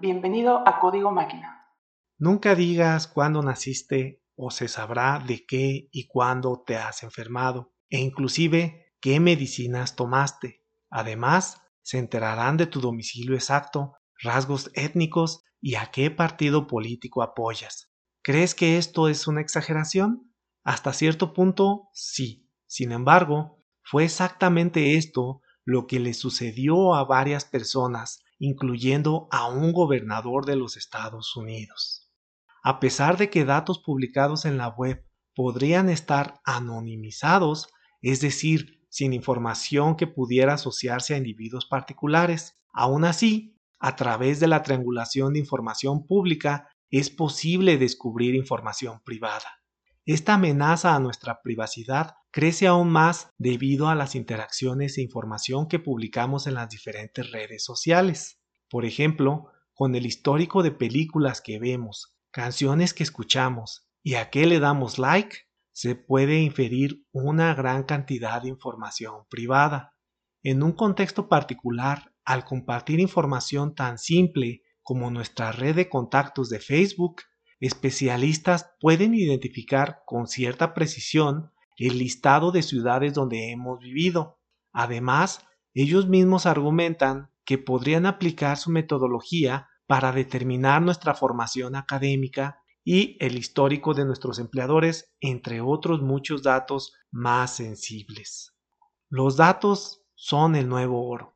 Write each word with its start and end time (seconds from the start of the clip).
Bienvenido 0.00 0.62
a 0.66 0.78
Código 0.80 1.10
Máquina. 1.10 1.66
Nunca 2.18 2.54
digas 2.54 3.08
cuándo 3.08 3.42
naciste 3.42 4.22
o 4.36 4.50
se 4.50 4.68
sabrá 4.68 5.18
de 5.18 5.44
qué 5.44 5.88
y 5.90 6.06
cuándo 6.06 6.62
te 6.64 6.76
has 6.76 7.02
enfermado 7.02 7.74
e 7.88 7.98
inclusive 7.98 8.92
qué 9.00 9.18
medicinas 9.18 9.96
tomaste. 9.96 10.64
Además, 10.88 11.62
se 11.82 11.98
enterarán 11.98 12.56
de 12.56 12.66
tu 12.66 12.80
domicilio 12.80 13.34
exacto, 13.34 13.94
rasgos 14.22 14.70
étnicos 14.74 15.42
y 15.60 15.74
a 15.74 15.90
qué 15.90 16.12
partido 16.12 16.68
político 16.68 17.22
apoyas. 17.22 17.90
¿Crees 18.22 18.54
que 18.54 18.78
esto 18.78 19.08
es 19.08 19.26
una 19.26 19.40
exageración? 19.40 20.32
Hasta 20.62 20.92
cierto 20.92 21.32
punto, 21.32 21.88
sí. 21.92 22.48
Sin 22.66 22.92
embargo, 22.92 23.64
fue 23.82 24.04
exactamente 24.04 24.96
esto 24.96 25.42
lo 25.64 25.86
que 25.86 26.00
le 26.00 26.14
sucedió 26.14 26.94
a 26.94 27.04
varias 27.04 27.44
personas, 27.44 28.22
incluyendo 28.38 29.28
a 29.30 29.48
un 29.48 29.72
gobernador 29.72 30.44
de 30.46 30.56
los 30.56 30.76
Estados 30.76 31.36
Unidos. 31.36 32.12
A 32.62 32.80
pesar 32.80 33.16
de 33.16 33.30
que 33.30 33.44
datos 33.44 33.78
publicados 33.78 34.44
en 34.44 34.58
la 34.58 34.68
web 34.68 35.04
podrían 35.34 35.88
estar 35.88 36.40
anonimizados, 36.44 37.68
es 38.02 38.20
decir, 38.20 38.80
sin 38.88 39.12
información 39.12 39.96
que 39.96 40.06
pudiera 40.06 40.54
asociarse 40.54 41.14
a 41.14 41.18
individuos 41.18 41.66
particulares, 41.66 42.56
aún 42.72 43.04
así, 43.04 43.58
a 43.80 43.96
través 43.96 44.40
de 44.40 44.46
la 44.46 44.62
triangulación 44.62 45.32
de 45.32 45.40
información 45.40 46.06
pública 46.06 46.68
es 46.90 47.10
posible 47.10 47.76
descubrir 47.76 48.34
información 48.34 49.00
privada. 49.04 49.63
Esta 50.06 50.34
amenaza 50.34 50.94
a 50.94 51.00
nuestra 51.00 51.40
privacidad 51.40 52.16
crece 52.30 52.66
aún 52.66 52.90
más 52.90 53.30
debido 53.38 53.88
a 53.88 53.94
las 53.94 54.14
interacciones 54.14 54.98
e 54.98 55.02
información 55.02 55.66
que 55.66 55.78
publicamos 55.78 56.46
en 56.46 56.54
las 56.54 56.68
diferentes 56.68 57.32
redes 57.32 57.64
sociales. 57.64 58.38
Por 58.68 58.84
ejemplo, 58.84 59.46
con 59.72 59.94
el 59.94 60.04
histórico 60.04 60.62
de 60.62 60.72
películas 60.72 61.40
que 61.40 61.58
vemos, 61.58 62.18
canciones 62.30 62.92
que 62.92 63.02
escuchamos 63.02 63.88
y 64.02 64.16
a 64.16 64.28
qué 64.28 64.44
le 64.46 64.60
damos 64.60 64.98
like, 64.98 65.38
se 65.72 65.94
puede 65.94 66.38
inferir 66.40 67.06
una 67.10 67.54
gran 67.54 67.84
cantidad 67.84 68.42
de 68.42 68.48
información 68.48 69.24
privada. 69.30 69.94
En 70.42 70.62
un 70.62 70.72
contexto 70.72 71.30
particular, 71.30 72.12
al 72.26 72.44
compartir 72.44 73.00
información 73.00 73.74
tan 73.74 73.96
simple 73.96 74.62
como 74.82 75.10
nuestra 75.10 75.50
red 75.50 75.74
de 75.74 75.88
contactos 75.88 76.50
de 76.50 76.60
Facebook, 76.60 77.22
especialistas 77.66 78.74
pueden 78.78 79.14
identificar 79.14 80.02
con 80.04 80.26
cierta 80.26 80.74
precisión 80.74 81.50
el 81.78 81.98
listado 81.98 82.52
de 82.52 82.62
ciudades 82.62 83.14
donde 83.14 83.50
hemos 83.50 83.78
vivido. 83.78 84.38
Además, 84.72 85.46
ellos 85.72 86.06
mismos 86.06 86.44
argumentan 86.44 87.30
que 87.44 87.56
podrían 87.56 88.04
aplicar 88.04 88.58
su 88.58 88.70
metodología 88.70 89.68
para 89.86 90.12
determinar 90.12 90.82
nuestra 90.82 91.14
formación 91.14 91.74
académica 91.74 92.60
y 92.84 93.16
el 93.18 93.38
histórico 93.38 93.94
de 93.94 94.04
nuestros 94.04 94.38
empleadores, 94.38 95.14
entre 95.20 95.62
otros 95.62 96.02
muchos 96.02 96.42
datos 96.42 96.92
más 97.10 97.56
sensibles. 97.56 98.54
Los 99.08 99.36
datos 99.36 100.02
son 100.14 100.54
el 100.54 100.68
nuevo 100.68 101.08
oro. 101.08 101.34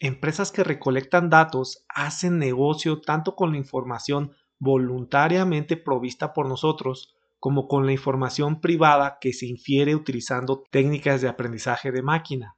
Empresas 0.00 0.50
que 0.50 0.64
recolectan 0.64 1.30
datos 1.30 1.84
hacen 1.88 2.38
negocio 2.38 3.00
tanto 3.00 3.36
con 3.36 3.52
la 3.52 3.58
información 3.58 4.32
voluntariamente 4.58 5.76
provista 5.76 6.32
por 6.32 6.48
nosotros 6.48 7.14
como 7.38 7.68
con 7.68 7.86
la 7.86 7.92
información 7.92 8.60
privada 8.60 9.18
que 9.20 9.32
se 9.32 9.46
infiere 9.46 9.94
utilizando 9.94 10.64
técnicas 10.70 11.20
de 11.20 11.28
aprendizaje 11.28 11.92
de 11.92 12.02
máquina. 12.02 12.56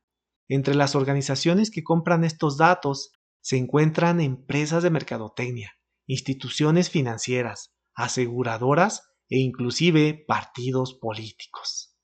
Entre 0.48 0.74
las 0.74 0.96
organizaciones 0.96 1.70
que 1.70 1.84
compran 1.84 2.24
estos 2.24 2.56
datos 2.56 3.12
se 3.40 3.56
encuentran 3.56 4.20
empresas 4.20 4.82
de 4.82 4.90
mercadotecnia, 4.90 5.72
instituciones 6.06 6.90
financieras, 6.90 7.75
aseguradoras 7.94 9.10
e 9.28 9.38
inclusive 9.38 10.25
partidos 10.26 10.94
políticos. 10.94 11.96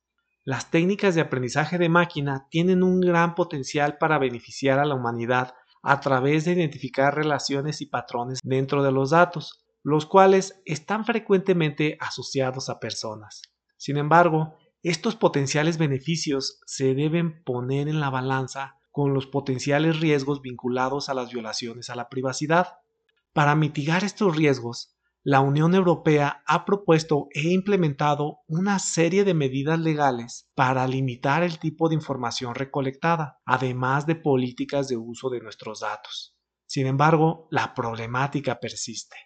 Las 0.44 0.71
técnicas 0.71 1.16
de 1.16 1.22
aprendizaje 1.22 1.76
de 1.76 1.88
máquina 1.88 2.47
tienen 2.50 2.84
un 2.84 3.00
gran 3.00 3.34
potencial 3.34 3.98
para 3.98 4.19
beneficiar 4.19 4.78
a 4.78 4.84
la 4.84 4.94
humanidad 4.94 5.54
a 5.82 6.00
través 6.00 6.44
de 6.44 6.53
identificar 6.53 7.15
relaciones 7.15 7.81
y 7.81 7.87
patrones 7.87 8.38
dentro 8.44 8.84
de 8.84 8.92
los 8.92 9.10
datos, 9.10 9.66
los 9.88 10.04
cuales 10.04 10.60
están 10.64 11.04
frecuentemente 11.04 11.97
asociados 12.00 12.70
a 12.70 12.80
personas. 12.80 13.42
Sin 13.76 13.98
embargo, 13.98 14.56
estos 14.82 15.14
potenciales 15.14 15.78
beneficios 15.78 16.58
se 16.66 16.92
deben 16.97 17.44
poner 17.44 17.86
en 17.86 18.00
la 18.00 18.10
balanza 18.10 18.80
con 18.91 19.14
los 19.14 19.28
potenciales 19.28 20.00
riesgos 20.00 20.42
vinculados 20.42 21.08
a 21.08 21.14
las 21.14 21.30
violaciones 21.30 21.88
a 21.88 21.94
la 21.94 22.08
privacidad. 22.08 22.78
Para 23.32 23.54
mitigar 23.54 24.02
estos 24.02 24.36
riesgos, 24.36 24.97
la 25.22 25.38
Unión 25.38 25.72
Europea 25.72 26.42
ha 26.48 26.64
propuesto 26.64 27.28
e 27.32 27.53
implementado 27.53 28.41
una 28.48 28.80
serie 28.80 29.22
de 29.22 29.34
medidas 29.34 29.78
legales 29.78 30.50
para 30.56 30.84
limitar 30.88 31.44
el 31.44 31.60
tipo 31.60 31.88
de 31.88 31.94
información 31.94 32.56
recolectada, 32.56 33.38
además 33.44 34.04
de 34.04 34.16
políticas 34.16 34.88
de 34.88 34.97
uso 34.97 35.30
de 35.30 35.38
nuestros 35.38 35.78
datos. 35.78 36.36
Sin 36.66 36.88
embargo, 36.88 37.47
la 37.53 37.72
problemática 37.72 38.58
persiste. 38.58 39.25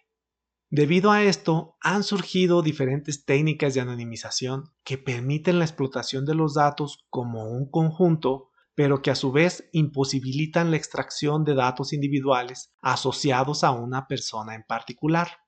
Debido 0.73 1.11
a 1.11 1.21
esto, 1.23 1.75
han 1.81 2.01
surgido 2.01 2.61
diferentes 2.61 3.25
técnicas 3.25 3.73
de 3.73 3.81
anonimización 3.81 4.73
que 4.85 4.97
permiten 4.97 5.59
la 5.59 5.65
explotación 5.65 6.25
de 6.25 6.33
los 6.33 6.53
datos 6.53 7.05
como 7.09 7.43
un 7.51 7.69
conjunto, 7.69 8.51
pero 8.73 9.01
que 9.01 9.11
a 9.11 9.15
su 9.15 9.33
vez 9.33 9.67
imposibilitan 9.73 10.71
la 10.71 10.77
extracción 10.77 11.43
de 11.43 11.55
datos 11.55 11.91
individuales 11.91 12.73
asociados 12.81 13.65
a 13.65 13.71
una 13.71 14.07
persona 14.07 14.55
en 14.55 14.63
particular. 14.63 15.39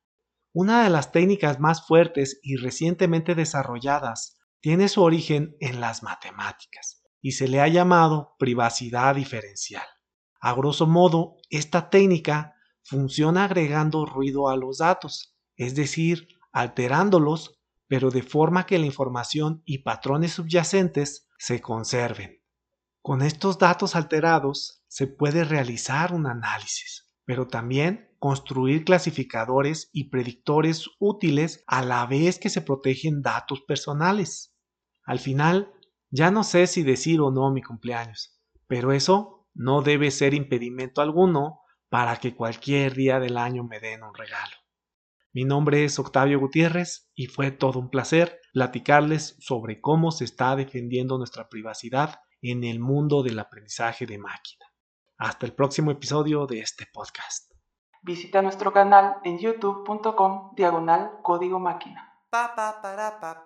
Una 0.52 0.84
de 0.84 0.90
las 0.90 1.14
técnicas 1.14 1.58
más 1.58 1.88
fuertes 1.88 2.42
y 2.44 2.58
recientemente 2.58 3.34
desarrolladas 3.34 4.42
tiene 4.60 4.90
su 4.90 5.02
origen 5.02 5.56
en 5.62 5.80
las 5.80 6.04
matemáticas 6.04 7.02
y 7.22 7.32
se 7.32 7.48
le 7.48 7.62
ha 7.62 7.70
llamado 7.70 8.36
privacidad 8.38 9.16
diferencial. 9.16 9.86
A 10.42 10.54
grosso 10.54 10.86
modo, 10.86 11.38
esta 11.50 11.90
técnica 11.90 12.53
funciona 12.84 13.46
agregando 13.46 14.06
ruido 14.06 14.50
a 14.50 14.58
los 14.58 14.78
datos, 14.78 15.36
es 15.56 15.76
decir, 15.76 16.28
alterándolos, 16.52 17.60
pero 17.88 18.12
de 18.12 18.24
forma 18.24 18.66
que 18.66 18.78
la 18.78 18.86
información 18.86 19.62
y 19.66 19.80
patrones 19.80 20.34
subyacentes 20.34 21.28
se 21.38 21.62
conserven. 21.62 22.42
Con 23.02 23.22
estos 23.22 23.58
datos 23.58 23.96
alterados 23.96 24.84
se 24.88 25.08
puede 25.08 25.44
realizar 25.44 26.14
un 26.14 26.28
análisis, 26.28 27.14
pero 27.26 27.48
también 27.48 28.16
construir 28.20 28.86
clasificadores 28.86 29.90
y 29.92 30.10
predictores 30.10 30.90
útiles 31.00 31.64
a 31.68 31.84
la 31.84 32.06
vez 32.06 32.40
que 32.40 32.50
se 32.50 32.62
protegen 32.62 33.22
datos 33.22 33.62
personales. 33.68 34.56
Al 35.04 35.20
final, 35.20 35.74
ya 36.10 36.32
no 36.32 36.44
sé 36.44 36.68
si 36.68 36.84
decir 36.84 37.20
o 37.20 37.32
no 37.32 37.52
mi 37.52 37.62
cumpleaños, 37.62 38.40
pero 38.68 38.94
eso 38.94 39.50
no 39.54 39.82
debe 39.82 40.10
ser 40.10 40.34
impedimento 40.34 41.02
alguno 41.02 41.63
para 41.94 42.16
que 42.16 42.36
cualquier 42.36 42.96
día 42.96 43.20
del 43.20 43.38
año 43.38 43.64
me 43.64 43.80
den 43.80 44.02
un 44.02 44.16
regalo. 44.16 44.56
Mi 45.32 45.44
nombre 45.44 45.86
es 45.86 46.00
Octavio 46.00 46.40
Gutiérrez 46.40 47.12
y 47.14 47.28
fue 47.28 47.52
todo 47.52 47.78
un 47.78 47.92
placer 47.92 48.42
platicarles 48.52 49.36
sobre 49.38 49.80
cómo 49.80 50.10
se 50.10 50.24
está 50.24 50.56
defendiendo 50.56 51.20
nuestra 51.20 51.50
privacidad 51.50 52.20
en 52.42 52.64
el 52.64 52.80
mundo 52.80 53.22
del 53.22 53.38
aprendizaje 53.38 54.08
de 54.08 54.18
máquina. 54.18 54.66
Hasta 55.20 55.46
el 55.46 55.54
próximo 55.54 55.92
episodio 55.92 56.48
de 56.48 56.62
este 56.62 56.88
podcast. 56.92 57.52
Visita 58.02 58.42
nuestro 58.42 58.74
canal 58.74 59.18
en 59.24 59.38
youtube.com 59.38 60.56
diagonal 60.56 61.20
código 61.22 61.60
máquina. 61.60 62.12
Pa, 62.32 62.56
pa, 62.56 62.82
para, 62.82 63.20
pa, 63.20 63.44